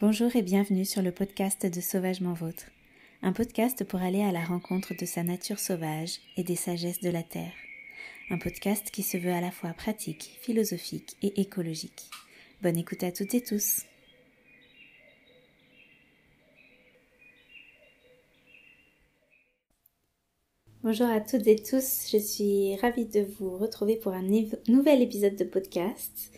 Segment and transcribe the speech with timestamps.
[0.00, 2.66] Bonjour et bienvenue sur le podcast de Sauvagement Vôtre,
[3.20, 7.10] un podcast pour aller à la rencontre de sa nature sauvage et des sagesses de
[7.10, 7.50] la Terre.
[8.30, 12.12] Un podcast qui se veut à la fois pratique, philosophique et écologique.
[12.62, 13.86] Bonne écoute à toutes et tous.
[20.84, 24.22] Bonjour à toutes et tous, je suis ravie de vous retrouver pour un
[24.68, 26.30] nouvel épisode de podcast.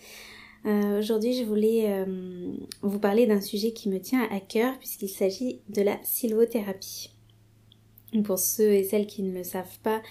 [0.66, 2.52] Euh, aujourd'hui, je voulais euh,
[2.82, 7.14] vous parler d'un sujet qui me tient à cœur puisqu'il s'agit de la sylvothérapie.
[8.24, 10.02] Pour ceux et celles qui ne le savent pas,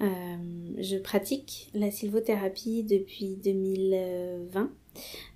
[0.00, 0.06] euh,
[0.78, 4.70] je pratique la sylvothérapie depuis 2020.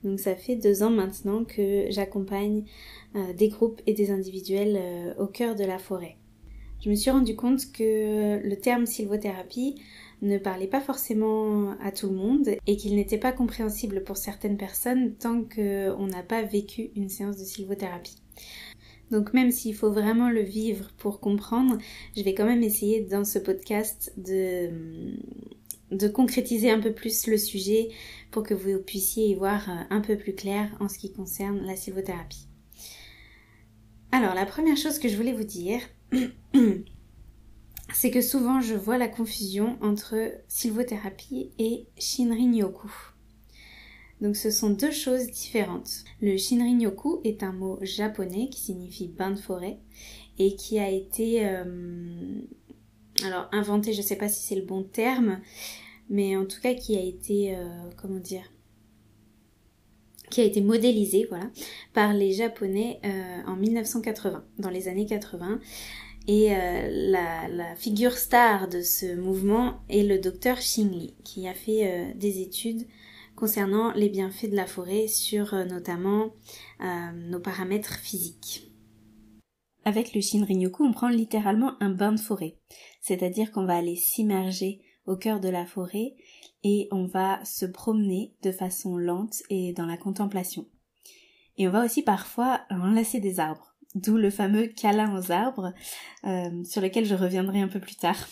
[0.04, 2.64] Donc ça fait deux ans maintenant que j'accompagne
[3.36, 6.16] des groupes et des individuels au cœur de la forêt.
[6.80, 9.76] Je me suis rendu compte que le terme sylvothérapie
[10.22, 14.56] ne parlait pas forcément à tout le monde et qu'il n'était pas compréhensible pour certaines
[14.56, 18.16] personnes tant qu'on n'a pas vécu une séance de sylvothérapie.
[19.10, 21.76] Donc même s'il faut vraiment le vivre pour comprendre,
[22.16, 24.70] je vais quand même essayer dans ce podcast de,
[26.14, 27.90] concrétiser un peu plus le sujet
[28.30, 31.76] pour que vous puissiez y voir un peu plus clair en ce qui concerne la
[31.76, 32.46] sylvothérapie.
[34.12, 35.80] Alors la première chose que je voulais vous dire,
[37.94, 42.90] c'est que souvent je vois la confusion entre sylvothérapie et Shinrin-yoku.
[44.20, 46.04] Donc ce sont deux choses différentes.
[46.20, 49.78] Le Shinrin-yoku est un mot japonais qui signifie bain de forêt
[50.38, 52.40] et qui a été euh,
[53.24, 55.40] alors inventé, je ne sais pas si c'est le bon terme,
[56.08, 58.44] mais en tout cas qui a été euh, comment dire
[60.30, 61.50] qui a été modélisé voilà
[61.92, 65.60] par les japonais euh, en 1980 dans les années 80
[66.28, 71.86] et euh, la, figure star de ce mouvement est le docteur Li, qui a fait
[71.86, 72.86] euh, des études
[73.34, 76.30] concernant les bienfaits de la forêt sur euh, notamment
[77.14, 78.72] nos paramètres physiques.
[79.84, 82.56] Avec le Shinrin-yoku, on prend littéralement un bain de forêt,
[83.00, 86.14] c'est-à-dire qu'on va aller s'immerger au cœur de la forêt
[86.62, 90.66] et on va se promener de façon lente et dans la contemplation.
[91.56, 95.72] Et on va aussi parfois enlacer des arbres d'où le fameux câlin aux arbres,
[96.24, 98.28] euh, sur lequel je reviendrai un peu plus tard.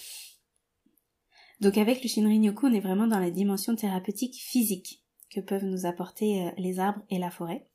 [1.61, 5.87] Donc avec le Shinrin-yoku, on est vraiment dans la dimension thérapeutique physique que peuvent nous
[5.87, 7.67] apporter euh, les arbres et la forêt.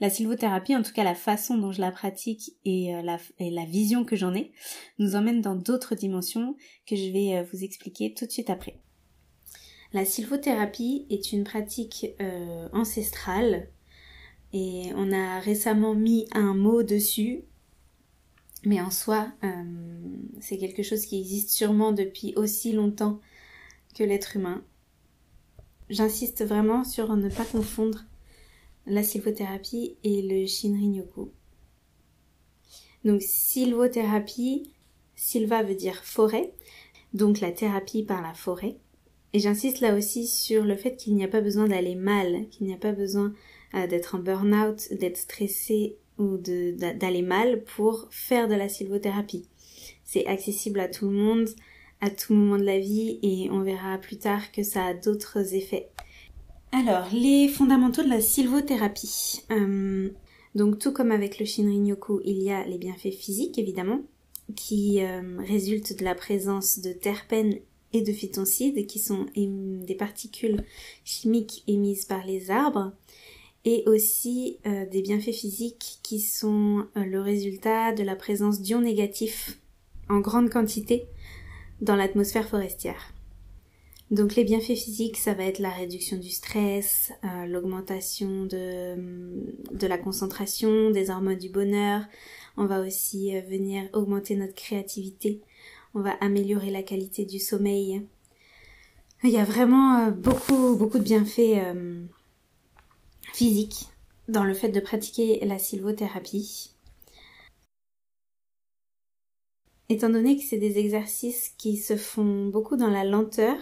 [0.00, 3.50] La sylvothérapie, en tout cas la façon dont je la pratique et, euh, la, et
[3.50, 4.52] la, vision que j'en ai,
[4.98, 6.56] nous emmène dans d'autres dimensions
[6.86, 8.80] que je vais vous expliquer tout de suite après.
[9.92, 12.06] La sylvothérapie est une pratique
[12.72, 13.68] ancestrale
[14.52, 17.44] et on a récemment mis un mot dessus,
[18.64, 19.48] mais en soi, euh,
[20.40, 23.20] c'est quelque chose qui existe sûrement depuis aussi longtemps
[23.94, 24.62] que l'être humain.
[25.90, 28.04] J'insiste vraiment sur ne pas confondre
[28.86, 31.30] la sylvothérapie et le Shinrin-yoku.
[33.04, 34.72] Donc sylvothérapie,
[35.16, 36.52] sylva veut dire forêt,
[37.14, 38.78] donc la thérapie par la forêt.
[39.32, 42.66] Et j'insiste là aussi sur le fait qu'il n'y a pas besoin d'aller mal, qu'il
[42.66, 43.32] n'y a pas besoin
[43.74, 49.48] euh, d'être en burn-out, d'être stressé ou d'aller mal pour faire de la sylvothérapie.
[50.04, 51.48] C'est accessible à tout le monde,
[52.00, 55.54] à tout moment de la vie et on verra plus tard que ça a d'autres
[55.54, 55.88] effets.
[56.72, 59.42] Alors, les fondamentaux de la sylvothérapie.
[59.50, 60.10] Euh,
[60.54, 64.02] donc tout comme avec le Shinrin-yoku, il y a les bienfaits physiques évidemment,
[64.54, 67.58] qui euh, résultent de la présence de terpènes
[67.92, 70.64] et de phytoncides, qui sont des particules
[71.04, 72.92] chimiques émises par les arbres
[73.64, 78.80] et aussi euh, des bienfaits physiques qui sont euh, le résultat de la présence d'ions
[78.80, 79.58] négatifs
[80.08, 81.06] en grande quantité
[81.80, 83.12] dans l'atmosphère forestière.
[84.10, 88.96] Donc les bienfaits physiques, ça va être la réduction du stress, euh, l'augmentation de,
[89.72, 92.02] de la concentration, des hormones du bonheur.
[92.56, 95.40] On va aussi venir augmenter notre créativité.
[95.94, 98.02] On va améliorer la qualité du sommeil.
[99.24, 101.62] Il y a vraiment beaucoup beaucoup de bienfaits
[103.32, 103.86] physique
[104.28, 106.70] dans le fait de pratiquer la sylvothérapie.
[109.88, 113.56] Étant donné que c'est des exercices qui se font beaucoup dans la lenteur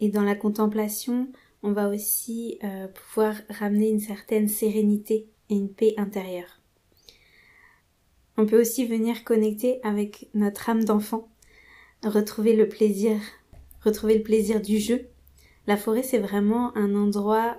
[0.00, 1.28] et dans la contemplation,
[1.62, 6.60] on va aussi euh, pouvoir ramener une certaine sérénité et une paix intérieure.
[8.38, 11.28] On peut aussi venir connecter avec notre âme d'enfant,
[12.04, 13.18] retrouver le plaisir,
[13.82, 15.08] retrouver le plaisir du jeu.
[15.66, 17.58] La forêt, c'est vraiment un endroit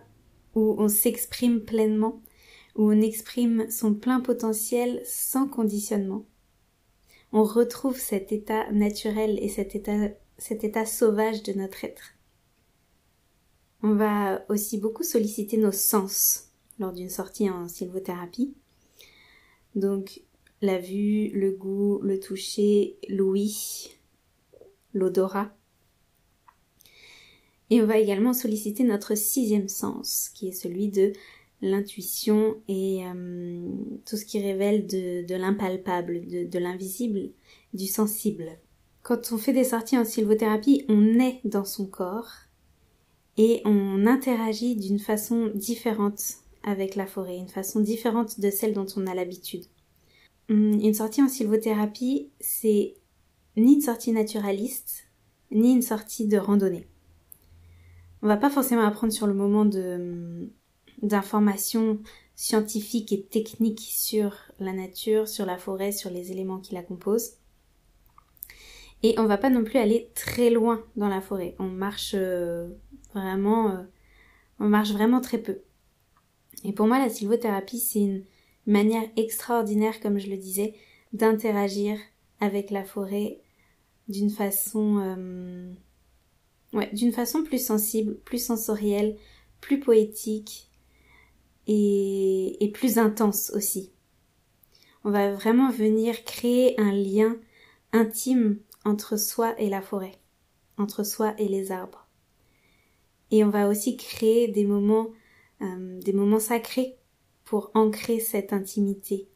[0.57, 2.19] où on s'exprime pleinement,
[2.75, 6.25] où on exprime son plein potentiel sans conditionnement.
[7.31, 10.09] On retrouve cet état naturel et cet état,
[10.39, 12.15] cet état sauvage de notre être.
[13.83, 16.49] On va aussi beaucoup solliciter nos sens
[16.79, 18.55] lors d'une sortie en sylvothérapie.
[19.75, 20.21] Donc
[20.63, 23.91] la vue, le goût, le toucher, l'ouïe,
[24.95, 25.55] l'odorat.
[27.69, 31.13] Et on va également solliciter notre sixième sens, qui est celui de
[31.61, 33.67] l'intuition et euh,
[34.05, 37.31] tout ce qui révèle de, l'impalpable, de, l'invisible,
[37.73, 38.45] du sensible.
[39.03, 42.31] Quand on fait des sorties en sylvothérapie, on est dans son corps
[43.37, 46.21] et on interagit d'une façon différente
[46.63, 49.65] avec la forêt, une façon différente de celle dont on a l'habitude.
[50.49, 52.95] Hum, une sortie en sylvothérapie, c'est
[53.55, 55.05] ni une sortie naturaliste,
[55.51, 56.87] ni une sortie de randonnée.
[58.21, 60.49] On va pas forcément apprendre sur le moment de
[61.01, 61.99] d'informations
[62.35, 67.33] scientifiques et techniques sur la nature, sur la forêt, sur les éléments qui la composent.
[69.03, 71.55] Et on va pas non plus aller très loin dans la forêt.
[71.59, 72.69] On marche euh,
[73.13, 73.83] vraiment, euh,
[74.59, 75.59] on marche vraiment très peu.
[76.63, 78.23] Et pour moi, la sylvothérapie, c'est une
[78.65, 80.73] manière extraordinaire, comme je le disais,
[81.13, 81.97] d'interagir
[82.39, 83.39] avec la forêt
[84.07, 85.71] d'une façon, euh,
[86.73, 89.17] ouais, d'une façon plus sensible, plus sensorielle,
[89.61, 90.69] plus poétique
[91.67, 93.91] et, plus intense aussi.
[95.03, 97.37] On va vraiment venir créer un lien
[97.93, 100.19] intime entre soi et la forêt,
[100.77, 102.07] entre soi et les arbres.
[103.31, 105.09] Et on va aussi créer des moments,
[105.61, 106.97] euh, des moments sacrés
[107.43, 109.29] pour ancrer cette intimité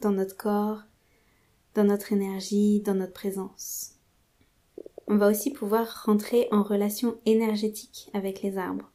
[0.00, 0.82] dans notre corps,
[1.74, 3.99] dans notre énergie, dans notre présence.
[5.10, 8.92] On va aussi pouvoir rentrer en relation énergétique avec les arbres.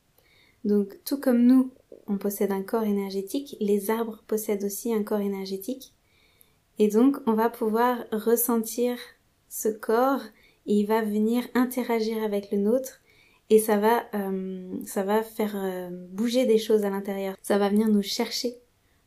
[0.64, 1.72] Donc tout comme nous,
[2.08, 5.94] on possède un corps énergétique, les arbres possèdent aussi un corps énergétique.
[6.80, 8.98] Et donc on va pouvoir ressentir
[9.50, 10.22] ce corps
[10.66, 13.02] et il va venir interagir avec le nôtre
[13.50, 17.36] et ça va euh, ça va faire euh, bouger des choses à l'intérieur.
[17.42, 18.56] Ça va venir nous chercher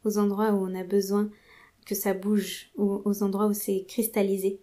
[0.05, 1.31] aux endroits où on a besoin
[1.87, 4.61] que ça bouge, ou aux endroits où c'est cristallisé.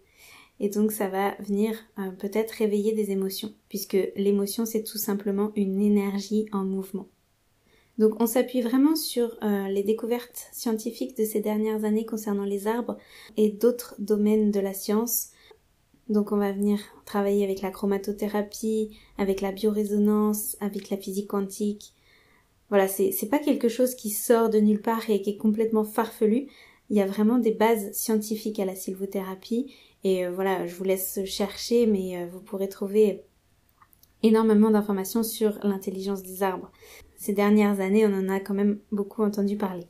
[0.58, 5.52] Et donc ça va venir euh, peut-être réveiller des émotions, puisque l'émotion c'est tout simplement
[5.56, 7.08] une énergie en mouvement.
[7.98, 9.38] Donc on s'appuie vraiment sur
[9.70, 12.98] les découvertes scientifiques de ces dernières années concernant les arbres
[13.38, 15.30] et d'autres domaines de la science
[16.08, 21.94] donc on va venir travailler avec la chromatothérapie, avec la biorésonance, avec la physique quantique.
[22.68, 26.48] Voilà, c'est pas quelque chose qui sort de nulle part et qui est complètement farfelu.
[26.90, 29.72] Il y a vraiment des bases scientifiques à la sylvothérapie.
[30.04, 33.24] Et euh, voilà, je vous laisse chercher, mais euh, vous pourrez trouver
[34.22, 36.70] énormément d'informations sur l'intelligence des arbres.
[37.16, 39.86] Ces dernières années, on en a quand même beaucoup entendu parler.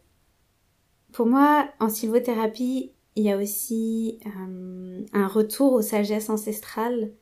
[1.12, 7.12] Pour moi, en sylvothérapie, il y a aussi euh, un retour aux sagesses ancestrales,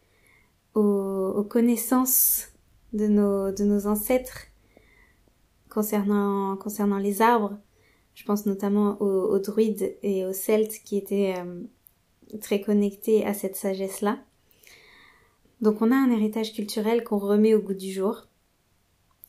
[0.74, 2.48] aux, connaissances
[2.92, 4.48] de nos, de nos ancêtres
[5.68, 7.58] concernant, concernant les arbres.
[8.14, 11.62] Je pense notamment aux, druides et aux celtes qui étaient euh,
[12.40, 14.18] très connectés à cette sagesse-là.
[15.60, 18.26] Donc on a un héritage culturel qu'on remet au goût du jour,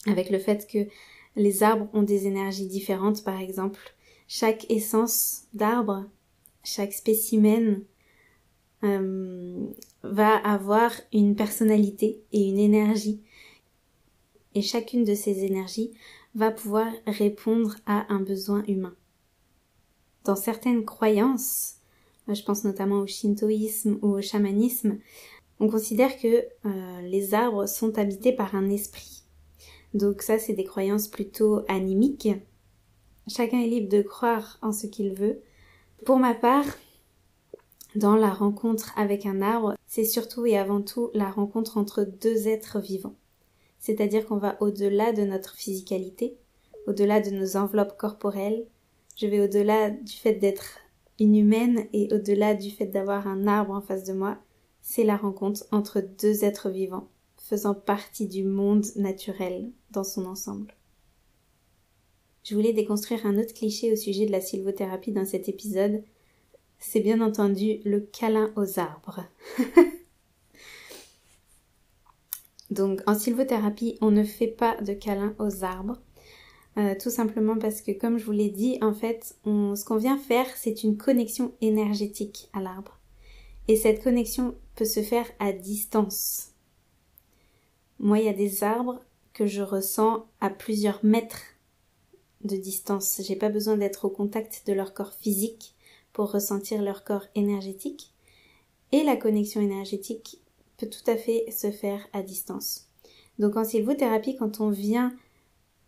[0.07, 0.87] avec le fait que
[1.35, 3.95] les arbres ont des énergies différentes, par exemple.
[4.27, 6.05] Chaque essence d'arbre
[6.65, 7.83] chaque spécimen
[8.83, 9.67] euh,
[10.03, 13.21] va avoir une personnalité et une énergie.
[14.55, 15.93] Et chacune de ces énergies
[16.33, 18.95] va pouvoir répondre à un besoin humain.
[20.23, 21.77] Dans certaines croyances,
[22.27, 24.97] je pense notamment au shintoïsme ou au chamanisme,
[25.59, 29.23] on considère que euh, les arbres sont habités par un esprit.
[29.93, 32.29] Donc ça, c'est des croyances plutôt animiques.
[33.27, 35.41] Chacun est libre de croire en ce qu'il veut,
[36.05, 36.65] pour ma part,
[37.95, 42.47] dans la rencontre avec un arbre, c'est surtout et avant tout la rencontre entre deux
[42.47, 43.15] êtres vivants.
[43.79, 46.37] C'est-à-dire qu'on va au-delà de notre physicalité,
[46.87, 48.67] au-delà de nos enveloppes corporelles,
[49.15, 50.79] je vais au-delà du fait d'être
[51.19, 54.37] inhumaine et au-delà du fait d'avoir un arbre en face de moi,
[54.81, 60.75] c'est la rencontre entre deux êtres vivants, faisant partie du monde naturel dans son ensemble.
[62.43, 66.03] Je voulais déconstruire un autre cliché au sujet de la sylvothérapie dans cet épisode.
[66.77, 69.23] C'est bien entendu le câlin aux arbres.
[72.69, 75.99] Donc en sylvothérapie, on ne fait pas de câlin aux arbres.
[76.77, 80.17] Euh, tout simplement parce que comme je vous l'ai dit, en fait, ce qu'on vient
[80.17, 82.99] faire, c'est une connexion énergétique à l'arbre.
[83.67, 86.51] Et cette connexion peut se faire à distance.
[87.99, 88.99] Moi, il y a des arbres
[89.33, 91.41] que je ressens à plusieurs mètres
[92.43, 93.21] de distance.
[93.25, 95.75] J'ai pas besoin d'être au contact de leur corps physique
[96.13, 98.13] pour ressentir leur corps énergétique.
[98.91, 100.41] Et la connexion énergétique
[100.77, 102.87] peut tout à fait se faire à distance.
[103.39, 105.13] Donc en sylvothérapie, quand on vient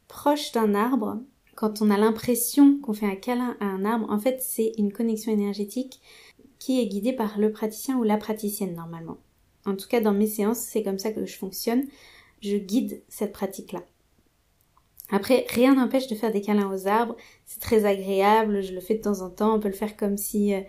[0.08, 1.20] proche d'un arbre,
[1.56, 4.94] quand on a l'impression qu'on fait un câlin à un arbre, en fait c'est une
[4.94, 6.02] connexion énergétique
[6.60, 9.18] qui est guidée par le praticien ou la praticienne normalement.
[9.66, 11.84] En tout cas dans mes séances, c'est comme ça que je fonctionne.
[12.42, 13.84] Je guide cette pratique-là.
[15.10, 17.16] Après, rien n'empêche de faire des câlins aux arbres.
[17.46, 18.62] C'est très agréable.
[18.62, 19.56] Je le fais de temps en temps.
[19.56, 20.62] On peut le faire comme si, euh,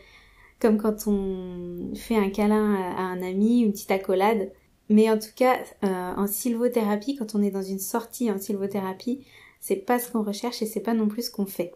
[0.60, 4.52] comme quand on fait un câlin à un ami, une petite accolade.
[4.88, 9.26] Mais en tout cas, euh, en sylvothérapie, quand on est dans une sortie en sylvothérapie,
[9.60, 11.74] c'est pas ce qu'on recherche et c'est pas non plus ce qu'on fait.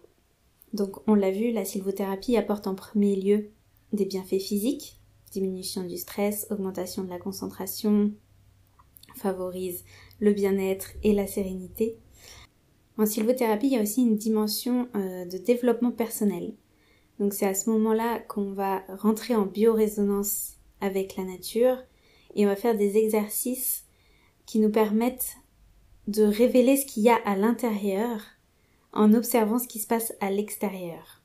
[0.72, 3.50] Donc, on l'a vu, la sylvothérapie apporte en premier lieu
[3.92, 4.98] des bienfaits physiques,
[5.30, 8.12] diminution du stress, augmentation de la concentration,
[9.14, 9.84] favorise
[10.20, 11.98] le bien-être et la sérénité.
[12.96, 16.54] En sylvothérapie, il y a aussi une dimension euh, de développement personnel.
[17.18, 21.78] Donc c'est à ce moment-là qu'on va rentrer en biorésonance avec la nature
[22.34, 23.84] et on va faire des exercices
[24.46, 25.36] qui nous permettent
[26.08, 28.20] de révéler ce qu'il y a à l'intérieur
[28.92, 31.22] en observant ce qui se passe à l'extérieur.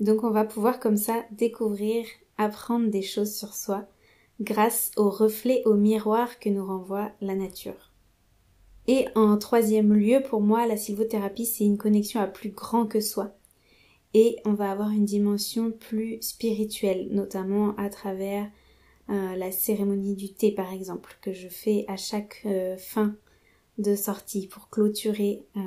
[0.00, 3.88] Donc on va pouvoir comme ça découvrir, apprendre des choses sur soi
[4.40, 7.92] grâce au reflet, au miroir que nous renvoie la nature.
[8.86, 13.00] Et en troisième lieu, pour moi, la sylvothérapie, c'est une connexion à plus grand que
[13.00, 13.36] soi.
[14.14, 18.48] Et on va avoir une dimension plus spirituelle, notamment à travers
[19.10, 23.16] euh, la cérémonie du thé, par exemple, que je fais à chaque euh, fin
[23.78, 25.60] de sortie pour clôturer, euh,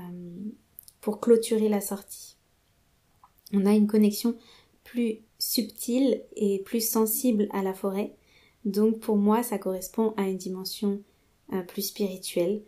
[1.00, 2.38] pour clôturer la sortie.
[3.53, 4.36] On a une connexion
[4.83, 8.15] plus subtile et plus sensible à la forêt.
[8.65, 11.01] Donc pour moi, ça correspond à une dimension
[11.67, 12.63] plus spirituelle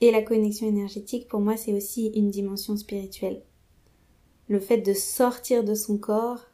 [0.00, 3.42] et la connexion énergétique, pour moi, c'est aussi une dimension spirituelle.
[4.48, 6.44] Le fait de sortir de son corps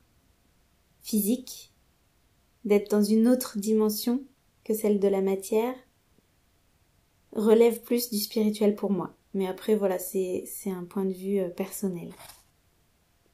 [1.02, 1.71] physique,
[2.64, 4.22] d'être dans une autre dimension
[4.64, 5.74] que celle de la matière,
[7.34, 9.14] relève plus du spirituel pour moi.
[9.34, 12.10] Mais après, voilà, c'est un point de vue euh, personnel.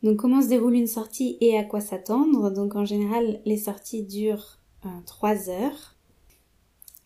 [0.02, 2.50] Donc comment se déroule une sortie et à quoi s'attendre?
[2.50, 5.96] Donc en général, les sorties durent euh, trois heures.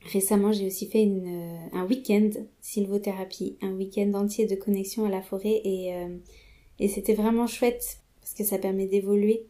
[0.02, 5.08] Récemment, j'ai aussi fait une, euh, un week-end sylvothérapie, un week-end entier de connexion à
[5.08, 6.16] la forêt et, euh,
[6.80, 9.46] et c'était vraiment chouette parce que ça permet d'évoluer.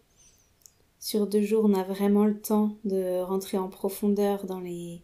[1.02, 5.02] Sur deux jours, on a vraiment le temps de rentrer en profondeur dans les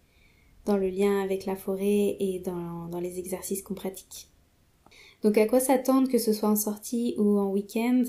[0.65, 4.29] dans le lien avec la forêt et dans, les exercices qu'on pratique.
[5.25, 8.05] Donc à quoi s'attendre que ce soit en sortie ou en week-end?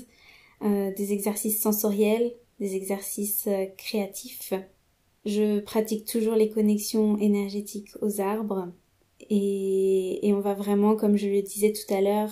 [0.62, 4.54] Euh, Des exercices sensoriels, des exercices créatifs,
[5.24, 8.68] je pratique toujours les connexions énergétiques aux arbres
[9.28, 12.30] et, on va vraiment, comme je le disais tout à l'heure,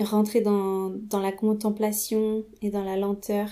[0.00, 3.48] rentrer dans la contemplation et dans la lenteur.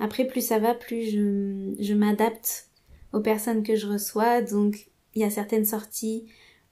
[0.00, 2.70] Après, plus ça va, plus je, m'adapte
[3.12, 4.40] aux personnes que je reçois.
[4.40, 6.26] Donc, il y a certaines sorties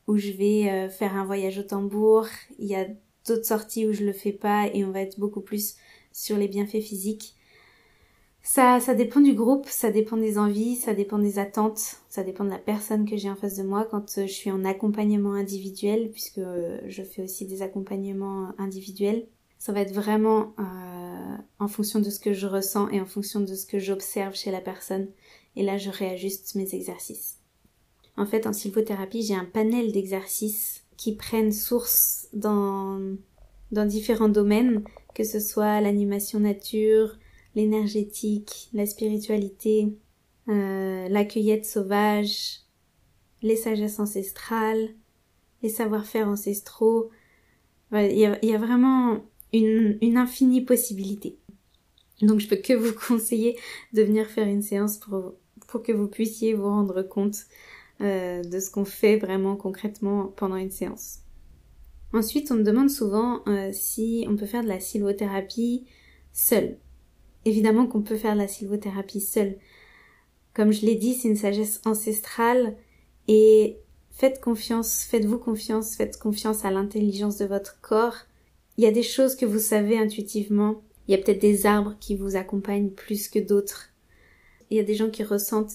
[0.06, 2.26] où je vais euh, faire un voyage au tambour.
[2.58, 2.86] Il y a
[3.26, 5.76] d'autres sorties où je le fais pas et on va être beaucoup plus
[6.10, 7.36] sur les bienfaits physiques.
[8.42, 12.44] Ça, ça dépend du groupe, ça dépend des envies, ça dépend des attentes, ça dépend
[12.44, 15.34] de la personne que j'ai en face de moi quand euh, je suis en accompagnement
[15.34, 19.26] individuel, puisque euh, je fais aussi des accompagnements individuels.
[19.58, 23.40] Ça va être vraiment euh, en fonction de ce que je ressens et en fonction
[23.40, 25.08] de ce que j'observe chez la personne.
[25.56, 27.38] Et là, je réajuste mes exercices.
[28.16, 33.00] En fait, en sylvothérapie, j'ai un panel d'exercices qui prennent source dans,
[33.70, 34.84] dans différents domaines,
[35.14, 37.16] que ce soit l'animation nature,
[37.54, 39.96] l'énergétique, la spiritualité,
[40.48, 42.60] euh, la cueillette sauvage,
[43.42, 44.88] les sagesses ancestrales,
[45.62, 47.10] les savoir-faire ancestraux.
[47.92, 51.38] Il y, a, vraiment une, infinie possibilité.
[52.22, 53.56] Donc je peux que vous conseiller
[53.92, 55.34] de venir faire une séance pour,
[55.68, 57.46] pour que vous puissiez vous rendre compte
[58.00, 61.20] euh, de ce qu'on fait vraiment concrètement pendant une séance.
[62.12, 65.86] Ensuite, on me demande souvent euh, si on peut faire de la sylvothérapie
[66.32, 66.78] seule.
[67.44, 69.56] Évidemment qu'on peut faire la sylvothérapie seule.
[70.54, 72.76] Comme je l'ai dit, c'est une sagesse ancestrale
[73.28, 73.78] et
[74.10, 78.16] faites confiance, faites-vous confiance, faites confiance à l'intelligence de votre corps.
[78.78, 80.82] Il y a des choses que vous savez intuitivement.
[81.06, 83.90] Il y a peut-être des arbres qui vous accompagnent plus que d'autres.
[84.70, 85.74] Il y a des gens qui ressentent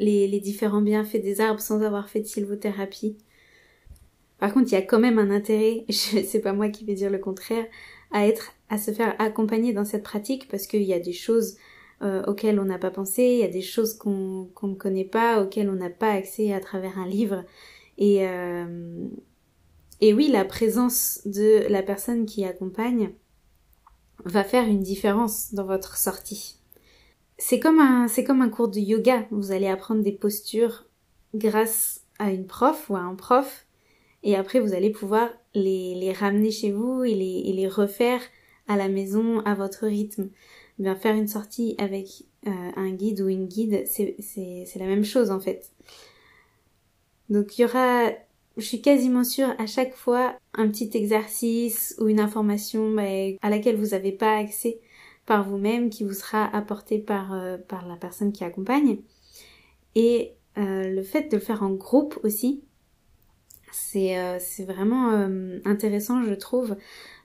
[0.00, 3.16] les, les différents bienfaits des arbres sans avoir fait de sylvothérapie.
[4.38, 7.10] Par contre, il y a quand même un intérêt, c'est pas moi qui vais dire
[7.10, 7.66] le contraire,
[8.10, 11.56] à être, à se faire accompagner dans cette pratique parce qu'il y a des choses
[12.02, 15.42] euh, auxquelles on n'a pas pensé, il y a des choses qu'on ne connaît pas,
[15.42, 17.44] auxquelles on n'a pas accès à travers un livre.
[17.96, 19.08] Et, euh,
[20.00, 23.10] et oui, la présence de la personne qui accompagne
[24.24, 26.56] va faire une différence dans votre sortie.
[27.36, 29.26] C'est comme un, c'est comme un cours de yoga.
[29.30, 30.86] Vous allez apprendre des postures
[31.34, 33.66] grâce à une prof ou à un prof
[34.22, 38.20] et après vous allez pouvoir les, les ramener chez vous et les, et les refaire
[38.66, 40.30] à la maison à votre rythme.
[40.78, 45.30] Bien faire une sortie avec euh, un guide ou une guide, c'est la même chose
[45.30, 45.72] en fait.
[47.30, 48.10] Donc il y aura,
[48.58, 53.02] je suis quasiment sûre, à chaque fois un petit exercice ou une information bah,
[53.42, 54.80] à laquelle vous n'avez pas accès
[55.26, 58.98] par vous-même, qui vous sera apporté par, euh, par la personne qui accompagne.
[59.94, 62.62] Et euh, le fait de le faire en groupe aussi,
[63.70, 65.10] c'est vraiment
[65.64, 66.76] intéressant je trouve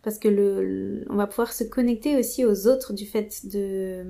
[0.03, 4.05] parce que le, on va pouvoir se connecter aussi aux autres du fait de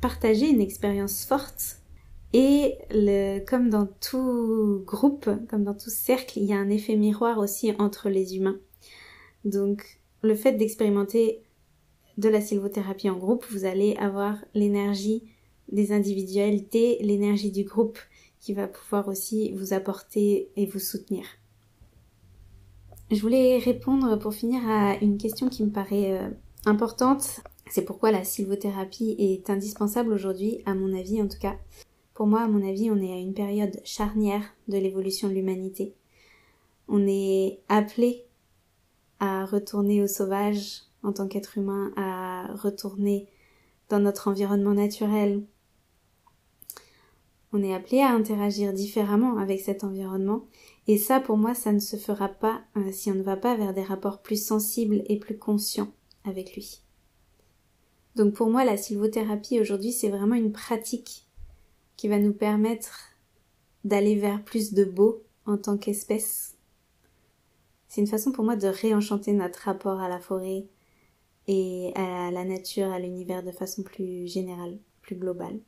[0.00, 1.77] partager une expérience forte.
[2.34, 6.96] Et le, comme dans tout groupe, comme dans tout cercle, il y a un effet
[6.96, 8.58] miroir aussi entre les humains.
[9.44, 11.42] Donc, le fait d'expérimenter
[12.18, 15.22] de la sylvothérapie en groupe, vous allez avoir l'énergie
[15.70, 17.98] des individualités, l'énergie du groupe
[18.40, 21.24] qui va pouvoir aussi vous apporter et vous soutenir.
[23.10, 26.28] Je voulais répondre pour finir à une question qui me paraît euh,
[26.66, 27.40] importante.
[27.70, 31.56] C'est pourquoi la sylvothérapie est indispensable aujourd'hui, à mon avis en tout cas.
[32.18, 35.94] Pour moi, à mon avis, on est à une période charnière de l'évolution de l'humanité.
[36.88, 38.24] On est appelé
[39.20, 43.28] à retourner au sauvage en tant qu'être humain, à retourner
[43.88, 45.44] dans notre environnement naturel.
[47.52, 50.48] On est appelé à interagir différemment avec cet environnement
[50.88, 53.54] et ça, pour moi, ça ne se fera pas euh, si on ne va pas
[53.54, 55.92] vers des rapports plus sensibles et plus conscients
[56.24, 56.82] avec lui.
[58.16, 61.27] Donc pour moi, la sylvothérapie aujourd'hui, c'est vraiment une pratique
[61.98, 63.10] qui va nous permettre
[63.84, 66.56] d'aller vers plus de beau en tant qu'espèce.
[67.88, 70.66] C'est une façon pour moi de réenchanter notre rapport à la forêt
[71.48, 75.58] et à la nature, à l'univers de façon plus générale, plus globale.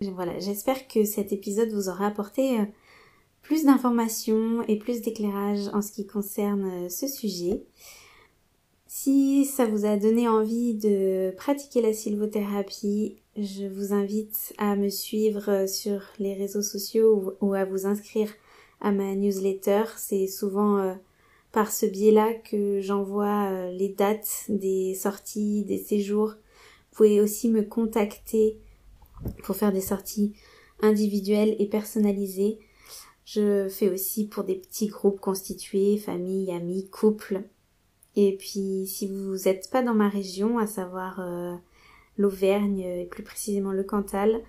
[0.00, 2.64] Voilà, j'espère que cet épisode vous aura apporté euh,
[3.42, 7.62] plus d'informations et plus d'éclairage en ce qui concerne euh, ce sujet.
[8.98, 14.88] Si ça vous a donné envie de pratiquer la sylvothérapie, je vous invite à me
[14.88, 18.32] suivre euh, sur les réseaux sociaux ou à vous inscrire
[18.80, 19.82] à ma newsletter.
[19.98, 20.94] C'est souvent euh,
[21.52, 26.30] par ce biais-là que j'envoie les dates des sorties, des séjours.
[26.30, 28.56] Vous pouvez aussi me contacter
[29.44, 30.32] pour faire des sorties
[30.80, 32.60] individuelles et personnalisées.
[33.26, 37.42] Je fais aussi pour des petits groupes constitués, famille, amis, couples.
[38.16, 41.54] Et puis si vous n'êtes pas dans ma région, à savoir euh,
[42.16, 44.42] l'Auvergne et plus précisément le Cantal,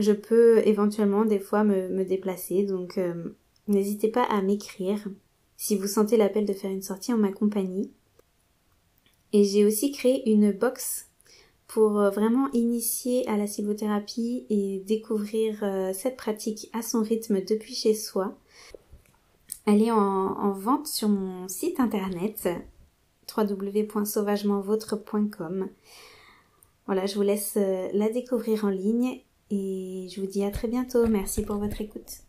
[0.00, 2.64] je peux éventuellement des fois me, déplacer.
[2.64, 3.36] Donc euh,
[3.68, 5.06] n'hésitez pas à m'écrire
[5.56, 7.92] si vous sentez l'appel de faire une sortie en ma compagnie.
[9.32, 11.08] Et j'ai aussi créé une box
[11.68, 17.74] pour euh, vraiment initier à la sylvothérapie et découvrir cette pratique à son rythme depuis
[17.74, 18.36] chez soi.
[19.66, 22.48] Elle est en, vente sur mon site internet
[23.36, 25.68] www.sauvagementvôtre.com.
[26.86, 30.68] Voilà, je vous laisse euh, la découvrir en ligne et je vous dis à très
[30.68, 31.08] bientôt.
[31.08, 32.20] Merci pour votre écoute.